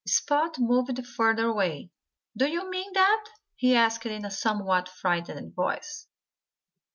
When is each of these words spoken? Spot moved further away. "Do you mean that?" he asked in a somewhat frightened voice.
Spot 0.07 0.57
moved 0.57 1.05
further 1.05 1.45
away. 1.45 1.91
"Do 2.35 2.47
you 2.49 2.71
mean 2.71 2.91
that?" 2.93 3.23
he 3.55 3.75
asked 3.75 4.07
in 4.07 4.25
a 4.25 4.31
somewhat 4.31 4.89
frightened 4.89 5.53
voice. 5.53 6.07